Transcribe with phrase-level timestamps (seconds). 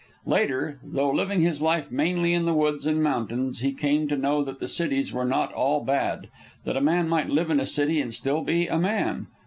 [0.25, 4.43] Later, though living his life mainly in the woods and mountains, he came to know
[4.43, 6.27] that the cities were not all bad;
[6.65, 9.27] that a man might live in a city and still be a man.